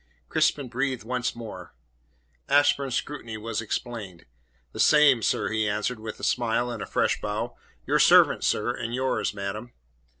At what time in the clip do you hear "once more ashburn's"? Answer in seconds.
1.03-2.95